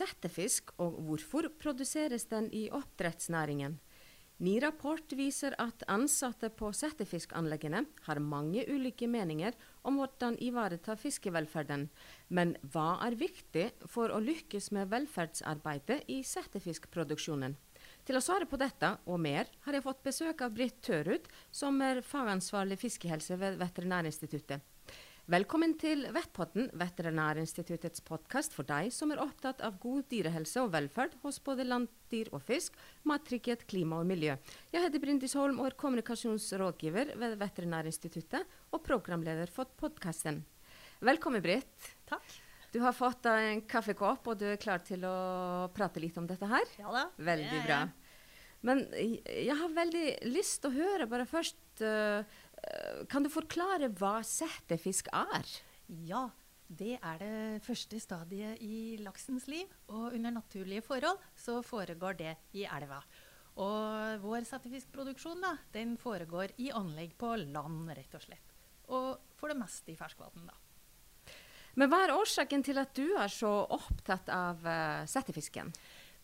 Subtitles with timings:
[0.00, 3.78] settefisk, og hvorfor produseres den i oppdrettsnæringen?
[4.40, 9.52] Ny rapport viser at ansatte på settefiskanleggene har mange ulike meninger
[9.84, 11.90] om hvordan ivareta fiskevelferden.
[12.32, 17.58] Men hva er viktig for å lykkes med velferdsarbeidet i settefiskproduksjonen?
[18.08, 21.76] Til å svare på dette og mer har jeg fått besøk av Britt Tørud, som
[21.84, 24.64] er fagansvarlig fiskehelse ved Veterinærinstituttet.
[25.30, 31.12] Velkommen til Vettpotten, Veterinærinstituttets podkast for deg som er opptatt av god dyrehelse og velferd
[31.22, 32.74] hos både landdyr og fisk,
[33.06, 34.34] mattrygghet, klima og miljø.
[34.74, 40.42] Jeg heter Brindis Holm og er kommunikasjonsrådgiver ved Veterinærinstituttet og programleder for podkasten.
[40.98, 41.92] Velkommen, Britt.
[42.10, 42.26] Takk.
[42.74, 45.14] Du har fått deg en kaffekopp, og du er klar til å
[45.76, 46.74] prate litt om dette her?
[46.82, 47.06] Ja da.
[47.30, 47.84] Veldig bra.
[48.66, 52.26] Men jeg har veldig lyst til å høre bare først uh,
[53.10, 55.48] kan du forklare hva settefisk er?
[56.06, 56.28] Ja,
[56.70, 59.66] det er det første stadiet i laksens liv.
[59.90, 63.00] Og under naturlige forhold så foregår det i elva.
[63.60, 68.54] Og vår settefiskproduksjon da, den foregår i anlegg på land, rett og slett.
[68.94, 70.56] Og for det meste i ferskvann, da.
[71.78, 75.70] Men hva er årsaken til at du er så opptatt av uh, settefisken?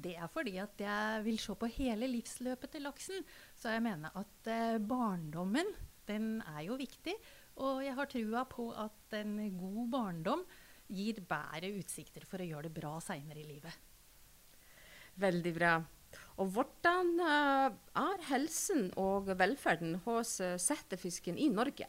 [0.00, 3.24] Det er fordi at jeg vil se på hele livsløpet til laksen.
[3.56, 5.68] Så jeg mener at uh, barndommen
[6.10, 7.14] den er jo viktig.
[7.60, 10.44] Og jeg har trua på at en god barndom
[10.90, 13.88] gir bedre utsikter for å gjøre det bra seinere i livet.
[15.20, 15.74] Veldig bra.
[16.40, 21.86] Og hvordan uh, er helsen og velferden hos uh, settefisken i Norge?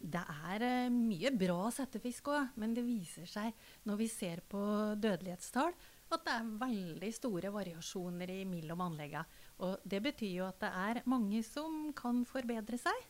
[0.00, 0.22] Det
[0.54, 3.52] er uh, mye bra settefisk òg, men det viser seg
[3.88, 4.62] når vi ser på
[4.96, 5.74] dødelighetstall,
[6.10, 9.26] at det er veldig store variasjoner mellom anleggene.
[9.60, 13.08] Og det betyr jo at det er mange som kan forbedre seg.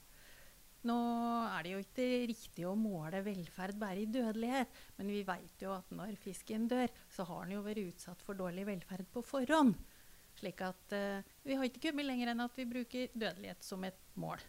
[0.88, 0.96] Nå
[1.44, 5.74] er det jo ikke riktig å måle velferd bare i dødelighet, men vi vet jo
[5.74, 9.74] at når fisken dør, så har den jo vært utsatt for dårlig velferd på forhånd.
[10.40, 14.00] Slik at uh, vi har ikke kommet lenger enn at vi bruker dødelighet som et
[14.20, 14.40] mål.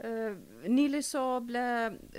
[0.00, 0.36] Uh,
[0.68, 1.64] nylig så ble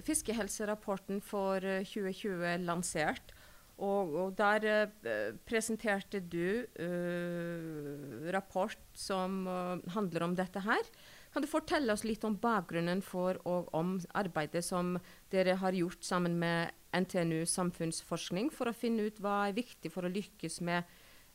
[0.06, 3.36] fiskehelserapporten for 2020 eh, lansert.
[3.82, 10.92] Og, og der uh, presenterte du uh, rapport som uh, handler om dette her.
[11.34, 14.98] Kan du fortelle oss litt om bakgrunnen for og om arbeidet som
[15.32, 20.06] dere har gjort sammen med NTNU samfunnsforskning for å finne ut hva er viktig for
[20.06, 20.84] å lykkes med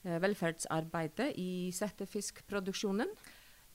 [0.05, 3.09] velferdsarbeidet i settefiskproduksjonen?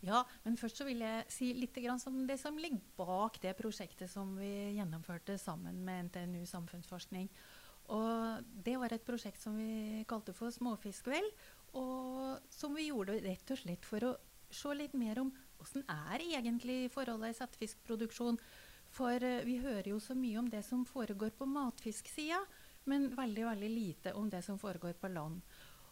[0.01, 1.77] Ja, men først så vil jeg si litt
[2.09, 7.29] om det som ligger bak det prosjektet som vi gjennomførte sammen med NTNU samfunnsforskning.
[7.91, 11.25] Og det var et prosjekt som vi kalte for Småfiskvel.
[11.79, 14.11] Og som vi gjorde rett og slett for å
[14.51, 15.31] se litt mer om
[15.63, 18.39] åssen er egentlig forholdet i settefiskproduksjon.
[18.91, 22.41] For uh, vi hører jo så mye om det som foregår på matfisksida,
[22.91, 25.39] men veldig, veldig lite om det som foregår på land.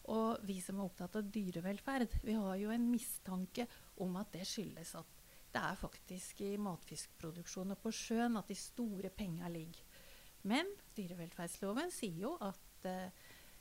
[0.09, 3.67] Og vi som er opptatt av dyrevelferd, vi har jo en mistanke
[4.01, 5.16] om at det skyldes at
[5.53, 9.81] det er faktisk i matfiskproduksjon og på sjøen at de store penga ligger.
[10.47, 13.09] Men dyrevelferdsloven sier jo at uh,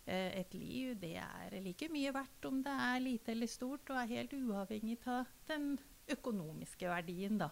[0.09, 4.13] et liv det er like mye verdt om det er lite eller stort, og er
[4.15, 5.75] helt uavhengig av den
[6.09, 7.51] økonomiske verdien, da.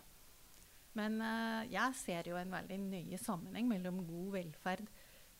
[0.97, 4.87] Men uh, jeg ser jo en veldig nøye sammenheng mellom god velferd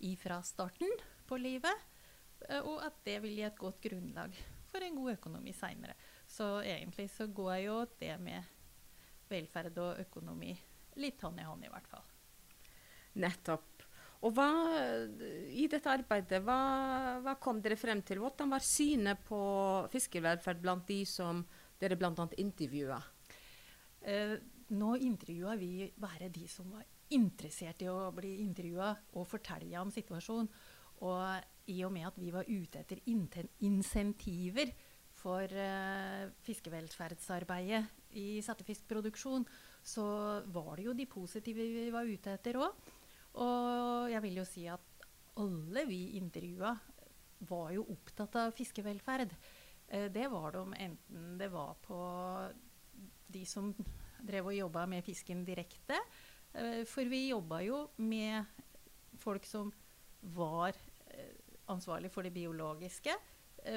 [0.05, 0.93] ifra starten
[1.27, 1.87] på livet,
[2.51, 4.37] uh, og at det vil gi et godt grunnlag
[4.69, 5.97] for en god økonomi seinere.
[6.29, 8.53] Så egentlig så går jo det med
[9.31, 10.53] velferd og økonomi
[11.01, 12.05] litt hånd i hånd, i hvert fall.
[13.17, 13.76] Nettopp.
[14.25, 14.49] Og hva,
[15.53, 16.59] I dette arbeidet, hva,
[17.25, 18.23] hva, kom dere frem til?
[18.23, 19.41] Hvordan var synet på
[19.93, 21.43] fiskevelferd blant de som
[21.81, 22.29] dere bl.a.
[22.41, 22.99] intervjua?
[24.07, 24.37] Eh,
[24.73, 29.93] nå intervjua vi bare de som var interessert i å bli intervjua og fortelle om
[29.95, 30.49] situasjonen.
[31.05, 34.73] Og i og med at vi var ute etter insentiver
[35.17, 39.45] for eh, fiskevelferdsarbeidet i settefiskproduksjon,
[39.87, 40.05] så
[40.53, 42.87] var det jo de positive vi var ute etter òg.
[43.43, 45.07] Og jeg vil jo si at
[45.37, 46.73] alle vi intervjua
[47.49, 49.35] var jo opptatt av fiskevelferd.
[49.89, 51.99] Eh, det var de enten det var på
[53.27, 53.73] de som
[54.27, 55.99] drev og jobba med fisken direkte.
[56.55, 58.47] Eh, for vi jobba jo med
[59.21, 59.73] folk som
[60.37, 60.73] var
[61.13, 61.35] eh,
[61.73, 63.15] ansvarlig for det biologiske,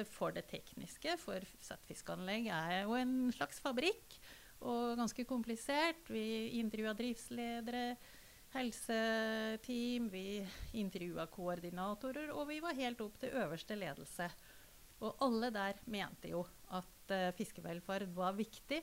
[0.06, 1.16] for det tekniske.
[1.18, 4.20] For settfiskanlegg er jo en slags fabrikk
[4.60, 6.04] og ganske komplisert.
[6.12, 7.96] Vi intervjua driftsledere
[8.54, 10.40] helseteam, vi
[10.78, 14.26] intervjua koordinatorer, og vi var helt opp til øverste ledelse.
[15.00, 16.42] Og alle der mente jo
[16.76, 18.80] at uh, fiskevelferd var viktig,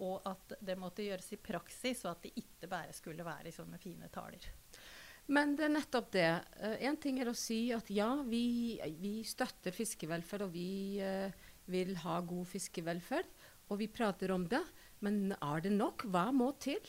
[0.00, 3.54] og at det måtte gjøres i praksis, og at det ikke bare skulle være i
[3.54, 4.48] sånne fine taler.
[5.30, 6.30] Men det er nettopp det.
[6.80, 11.28] Én uh, ting er å si at ja, vi, vi støtter fiskevelferd, og vi uh,
[11.70, 13.28] vil ha god fiskevelferd.
[13.70, 14.64] Og vi prater om det.
[15.04, 16.08] Men er det nok?
[16.10, 16.82] Hva må til?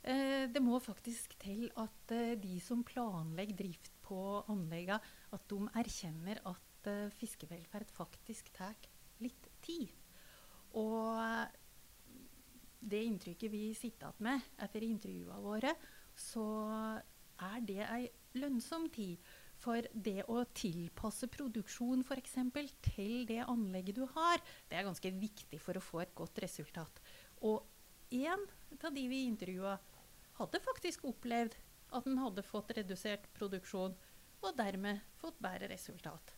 [0.00, 5.00] Uh, det må faktisk til at de som planlegger drift på anleggene,
[5.32, 8.74] at de erkjenner at fiskevelferd faktisk tar
[9.20, 9.90] litt tid.
[10.80, 11.20] Og
[12.80, 15.74] det inntrykket vi sitter igjen med etter intervjuene våre,
[16.16, 16.46] så
[17.40, 18.04] er det ei
[18.40, 19.20] lønnsom tid.
[19.60, 22.38] For det å tilpasse produksjon f.eks.
[22.86, 27.02] til det anlegget du har, det er ganske viktig for å få et godt resultat.
[27.44, 27.60] Og
[28.16, 28.46] en
[28.80, 29.76] av de vi intervjua,
[30.40, 31.56] hadde faktisk opplevd
[31.96, 33.96] at den hadde fått redusert produksjon,
[34.40, 36.34] og dermed fått bedre resultat.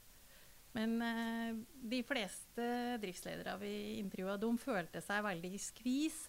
[0.77, 1.59] Men eh,
[1.93, 2.65] de fleste
[3.03, 6.25] driftsledere vi intervjua, de følte seg veldig i skvis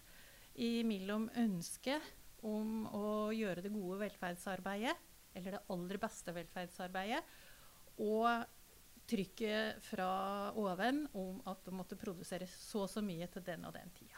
[0.86, 2.12] mellom ønsket
[2.46, 4.94] om å gjøre det gode velferdsarbeidet,
[5.34, 7.24] eller det aller beste velferdsarbeidet,
[8.04, 8.44] og
[9.10, 10.10] trykket fra
[10.60, 14.13] oven om at de måtte produsere så og så mye til den og den tida.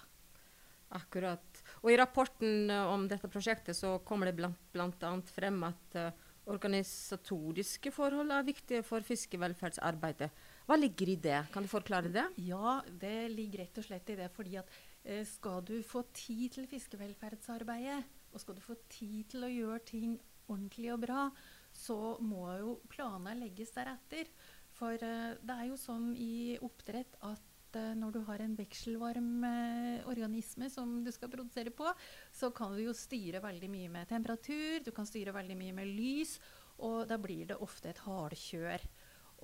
[0.94, 1.62] Akkurat.
[1.82, 5.12] Og I rapporten uh, om dette prosjektet så kommer det bl.a.
[5.34, 6.12] frem at uh,
[6.46, 10.28] organisatoriske forhold er viktige for fiskevelferdsarbeidet.
[10.68, 11.40] Hva ligger i det?
[11.54, 12.28] Kan du forklare det?
[12.46, 14.70] Ja, det ligger rett og slett i det fordi at
[15.08, 17.98] uh, skal du få tid til fiskevelferdsarbeidet,
[18.30, 20.14] og skal du få tid til å gjøre ting
[20.46, 21.26] ordentlig og bra,
[21.74, 24.30] så må jo planene legges deretter.
[24.76, 30.08] For det er jo sånn i oppdrett at uh, når du har en vekselvarm uh,
[30.10, 31.92] organisme som du skal produsere på,
[32.34, 35.92] så kan du jo styre veldig mye med temperatur, du kan styre veldig mye med
[35.98, 36.38] lys,
[36.84, 38.88] og da blir det ofte et hardkjør.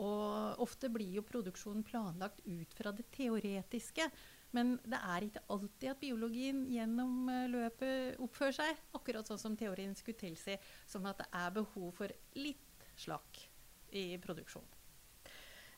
[0.01, 4.09] Og ofte blir jo produksjonen planlagt ut fra det teoretiske.
[4.57, 9.57] Men det er ikke alltid at biologien gjennom eh, løpet oppfører seg akkurat sånn som
[9.57, 10.59] teorien skulle tilsi,
[10.89, 13.41] som at det er behov for litt slakk
[13.97, 14.69] i produksjon.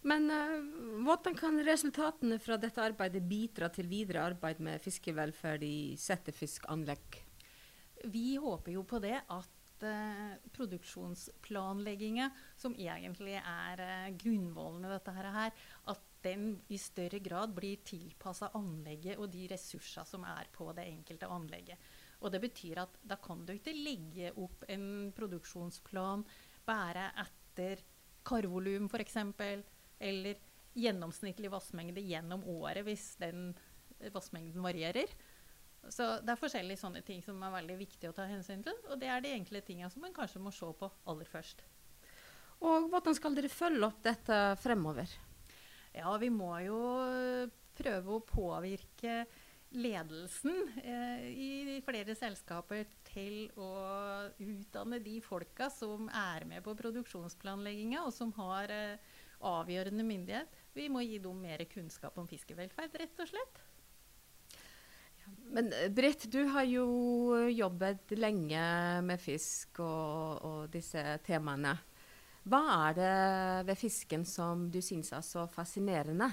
[0.04, 0.58] Men uh,
[1.06, 7.20] hvordan kan resultatene fra dette arbeidet bidra til videre arbeid med fiskevelferd i settefiskanlegg?
[8.12, 12.28] Vi håper jo på det at uh, produksjonsplanlegginga,
[12.60, 18.50] som egentlig er uh, grunnvollen i dette her, at den i større grad blir tilpassa
[18.56, 21.80] anlegget og de ressursene som er på det enkelte anlegget.
[22.24, 26.24] Og Det betyr at da kan du ikke legge opp en produksjonsplan
[26.64, 27.80] bare etter
[28.24, 29.18] karvolum f.eks.,
[29.98, 30.40] eller
[30.74, 33.52] gjennomsnittlig vassmengde gjennom året hvis den
[34.14, 35.10] vassmengden varierer.
[35.92, 38.76] Så Det er forskjellige sånne ting som er veldig viktig å ta hensyn til.
[38.88, 41.62] Og det er de enkle tinga som man kanskje må se på aller først.
[42.64, 45.10] Og Hvordan skal dere følge opp dette fremover?
[45.94, 49.24] Ja, vi må jo eh, prøve å påvirke
[49.74, 53.68] ledelsen eh, i flere selskaper til å
[54.42, 60.60] utdanne de folka som er med på produksjonsplanlegginga, og som har eh, avgjørende myndighet.
[60.74, 63.62] Vi må gi dem mer kunnskap om fiskevelferd, rett og slett.
[65.54, 66.86] Men eh, Britt, du har jo
[67.48, 68.62] jobbet lenge
[69.06, 71.76] med fisk og, og disse temaene.
[72.44, 72.60] Hva
[72.90, 73.12] er det
[73.70, 76.28] ved fisken som du syns er så fascinerende?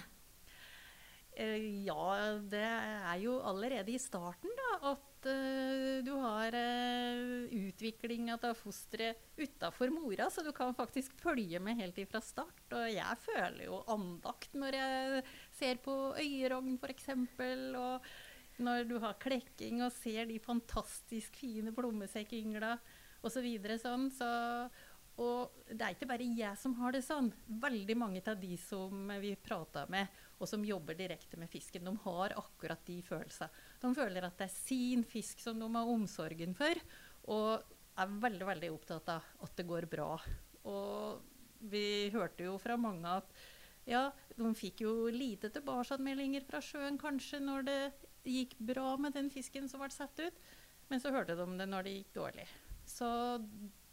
[1.41, 8.37] Eh, ja, det er jo allerede i starten da, at uh, du har uh, utviklinga
[8.37, 12.61] av fosteret utafor mora, så du kan faktisk følge med helt ifra start.
[12.77, 15.23] Og jeg føler jo andakt når jeg
[15.57, 17.09] ser på øyerogn f.eks.
[17.79, 18.11] Og
[18.61, 22.75] når du har klekking og ser de fantastisk fine plommesekkyngla
[23.21, 23.33] osv.
[23.33, 24.29] Så videre, sånn, så
[25.21, 27.29] og det er ikke bare jeg som har det sånn.
[27.61, 30.09] Veldig mange av de som vi prata med,
[30.41, 33.51] og som jobber direkte med fisken, de har akkurat de følelsene.
[33.81, 36.81] De føler at det er sin fisk som de har omsorgen for,
[37.29, 40.15] og er veldig, veldig opptatt av at det går bra.
[40.71, 43.35] Og vi hørte jo fra mange at
[43.89, 44.07] ja,
[44.37, 47.79] de fikk jo lite tilbakemeldinger fra sjøen kanskje når det
[48.25, 50.41] gikk bra med den fisken som ble satt ut,
[50.89, 52.47] men så hørte de det når det gikk dårlig.
[52.85, 53.07] Så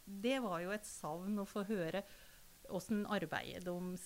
[0.05, 2.03] det var jo et savn å få høre
[2.75, 4.05] åssen arbeidet deres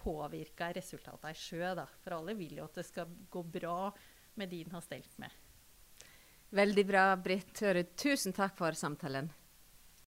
[0.00, 1.72] påvirker resultatene i sjø.
[1.78, 1.86] Da.
[2.04, 3.90] For alle vil jo at det skal gå bra
[4.36, 5.32] med de en har stelt med.
[6.56, 7.82] Veldig bra, Britt Tøre.
[7.98, 9.32] Tusen takk for samtalen.